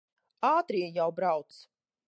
Ātrie 0.51 0.89
jau 0.97 1.07
brauc. 1.21 1.63